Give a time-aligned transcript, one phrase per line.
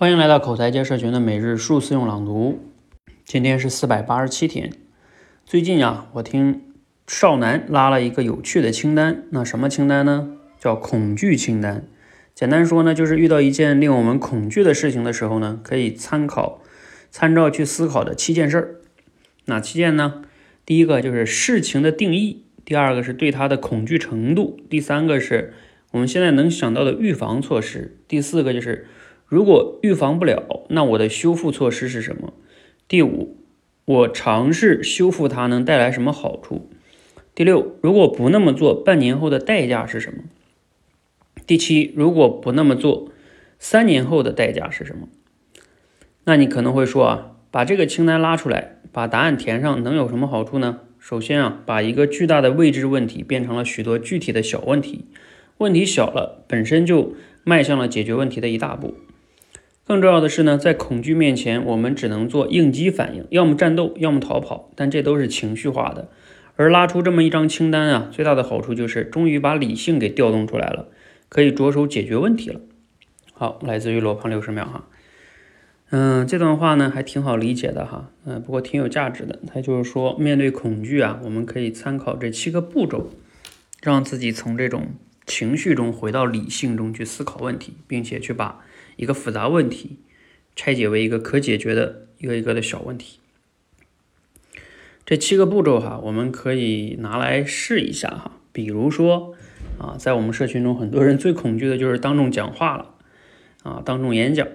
[0.00, 2.58] 欢迎来到口才界社群的每日数次用朗读。
[3.22, 4.72] 今天是四百八十七天。
[5.44, 6.62] 最近啊，我听
[7.06, 9.24] 少南拉了一个有趣的清单。
[9.28, 10.38] 那什么清单呢？
[10.58, 11.86] 叫恐惧清单。
[12.34, 16.62] 简单说呢，就是遇到一件令我们恐惧的事情的时候呢，可以参考、
[17.10, 18.76] 参照去思考的七件事儿。
[19.44, 20.22] 哪七件呢？
[20.64, 25.52] 第一个就是事情的定义，第二个是对它的恐惧程度，第三个是
[25.90, 28.86] 我们现在能想到的预防措施，第四个就是。
[29.30, 32.32] 如果预防不了，那我的修复措施是什么？
[32.88, 33.36] 第五，
[33.84, 36.68] 我尝试修复它能带来什么好处？
[37.32, 40.24] 第六，如果不那么做，半年后的代价是什么？
[41.46, 43.12] 第七，如果不那么做，
[43.60, 45.06] 三年后的代价是什么？
[46.24, 50.80] 那你可能会说啊，把这个清单拉出来，把答案填上，能有什么好处呢？
[50.98, 55.04] 首先啊，把一个巨大的未知问题变成了许多具体的小问题，
[55.58, 58.96] 问题小了，本身就迈向了解决问题的一大步。
[59.90, 66.08] 更重要的是呢，在恐惧面前，我们只能做应激反应，要么战斗，要么逃跑，但这都是情绪化的。
[66.54, 70.86] 而拉出这么一张清单啊，最大的好处就是终于把理性给调动出来了，
[71.28, 72.60] 可以着手解决问题了。
[73.32, 74.86] 好，来自于罗胖六十秒哈，
[75.90, 79.40] 嗯，这段话呢还挺好理解的哈，嗯，不过挺有价值的。
[79.52, 83.10] 他就是说，面对恐惧啊，我们可以参考这七个步骤，
[83.82, 84.90] 让自己从这种
[85.30, 88.64] 情绪中回到理性中去思考问题，并且去把。
[88.96, 89.96] 一个复杂问题
[90.54, 93.18] 拆解为一个可解决的一个一个的小问题。
[95.06, 98.32] 这七个步骤哈，我们可以拿来试一下哈。
[98.52, 99.34] 比如说
[99.78, 102.94] 啊，在我们社群中，很多人最恐惧的就是当众讲话了
[103.62, 104.46] 啊，当众演讲。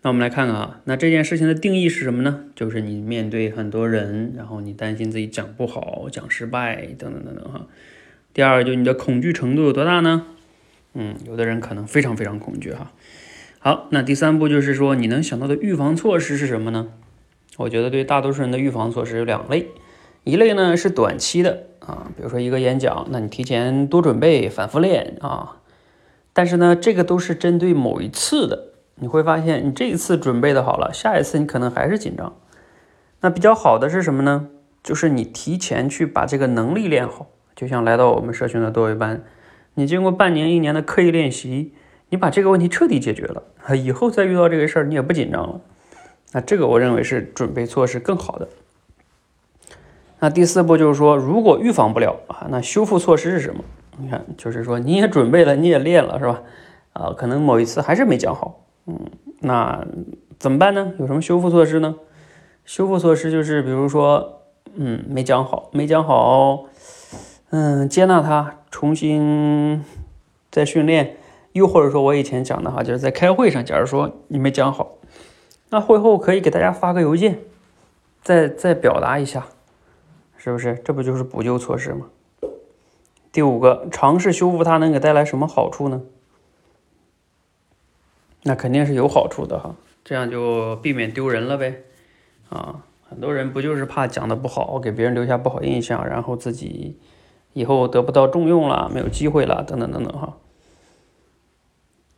[0.00, 2.46] 那我们来看看啊，那这件事情的定义是什么呢？
[2.54, 7.66] 就是你面对很多人，然后你担心自己讲不好、讲失败等等等等哈。
[8.32, 10.26] 第二，就你的恐惧程度有多大呢？
[10.94, 12.92] 嗯，有的人可能非常非常恐惧哈。
[13.58, 16.88] 好，那第三步就是说，你能想到的预防措施是什么呢？
[17.56, 19.68] 我觉得对大多数人的预防措施有两类，
[20.24, 25.56] 一类呢是短期的啊，比如说一个演讲，那你提前多准备，反复练啊。
[26.32, 32.34] 但是呢，这个都是针对某一次的，你会发现你这一次准备的好了，下一次你可能还是紧张。
[33.20, 34.48] 那比较好的是什么呢？
[34.82, 37.28] 就是你提前去把这个能力练好，
[37.60, 39.22] 就像来到我们社群的多维班，
[39.74, 41.74] 你经过半年、一年的刻意练习。
[42.08, 43.42] 你把这个问题彻底解决了，
[43.76, 45.60] 以后再遇到这个事儿，你也不紧张了。
[46.32, 48.48] 那这个我认为是准备措施更好的。
[50.20, 53.62] 那第四步就是说，如果预防不了啊，那修复措施是什么？
[53.98, 56.42] 你看，就是说你也准备了，你也练了，是吧？
[56.94, 58.98] 啊，可能某一次还是没讲好，嗯，
[59.40, 59.86] 那
[60.38, 60.94] 怎么办呢？
[60.98, 61.94] 有什么修复措施呢？
[62.64, 64.40] 修复措施就是，比如说，
[64.74, 66.64] 嗯，没讲好，没讲好，
[67.50, 69.84] 嗯，接纳他，重新
[70.50, 71.16] 再训练。
[71.52, 74.92] 又或者说，我以前讲的哈，就是在开会上，假如说你没讲好，
[75.70, 77.40] 那会后可以给大家发个邮件，
[78.22, 79.48] 再再表达一下，
[80.36, 80.80] 是不是？
[80.84, 82.06] 这不就是补救措施吗？
[83.32, 86.02] 第五个，尝试修复它能给带来什么好处呢？
[88.44, 89.74] 那肯定是有好处的哈，
[90.04, 91.82] 这样就避免丢人了呗。
[92.48, 96.96] 啊，很多人不就是怕讲的不好，给别人留下不好印象，然后自己
[97.52, 100.38] 以后得不到重用了，没有机会了，等等等等哈。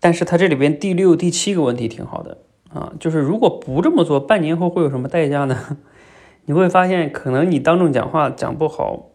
[0.00, 2.38] 但是他这里边第六、第七个问题挺好的
[2.72, 5.78] 啊，就是如果不这么做，半年后会有什么代价呢？
[6.44, 9.10] 你会发现，可能你当众讲话讲不好，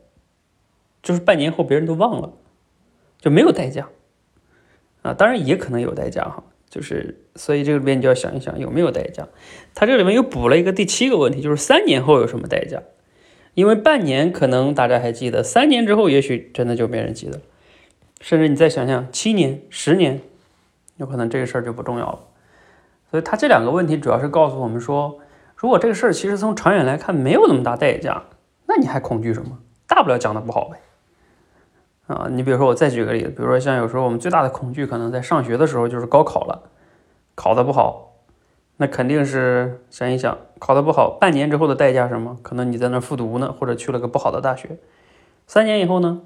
[1.03, 2.33] 就是半年后别人都忘了，
[3.19, 3.89] 就没有代价
[5.01, 5.13] 啊。
[5.13, 9.27] 当然也可能有代价哈，就是所以这里边你就要想一想有没有代价。
[9.75, 12.81] 他这里面又补了一个第七个问题，就是三年后有什么代价？
[13.57, 17.41] 因为半年可能大家还记得，三年之后也许真的就没人记得，
[18.21, 20.21] 甚至你再想想，七年、十年。
[20.97, 22.19] 有可能这个事儿就不重要了，
[23.09, 25.17] 所以他这两个问题主要是告诉我们说，
[25.55, 28.25] 如果这个事儿其实从长远来看没有那么大代价，
[28.67, 29.57] 那你还恐惧什么？
[29.87, 30.77] 大不了讲的不好呗。
[32.13, 36.69] 啊，你比如说我再举个例子，比如说像有时候我们最大的恐惧可能在上学的时候就是高考了，
[37.33, 38.06] 考的不好，
[38.77, 42.37] 那肯定是想一想，考的不好，半年之后的代价是什么？
[42.41, 44.77] 可能你在那复读呢，或者去了个不好的大学。
[45.47, 46.21] 三年以后呢，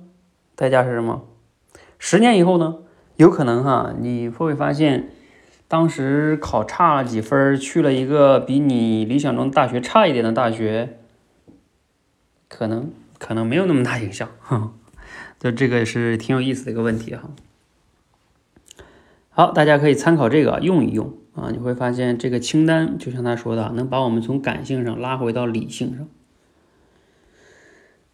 [0.55, 1.23] 代价是什么？
[1.97, 2.79] 十年以后呢？
[3.17, 5.09] 有可能哈，你会发现，
[5.67, 10.97] 当时考差了几分，去了一个比你理想中大学差一点的大学，
[12.49, 14.73] 可能可能没有那么大影响，哈，
[15.39, 17.29] 就这个是挺有意思的一个问题哈。
[19.29, 26.07] 好，大家可以参考这个用一用啊，你会发现这个清单就像他说的，能把我们从感性上拉回到理性上。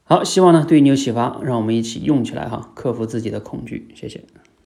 [0.04, 4.24] 好，希望呢对你有启发，让我们一起用起来哈，克服自己的恐惧，谢谢。